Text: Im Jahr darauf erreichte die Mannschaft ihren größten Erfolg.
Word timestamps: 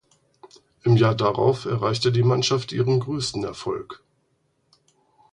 Im 0.81 0.97
Jahr 0.97 1.13
darauf 1.13 1.65
erreichte 1.65 2.11
die 2.11 2.23
Mannschaft 2.23 2.71
ihren 2.71 2.99
größten 2.99 3.43
Erfolg. 3.43 4.03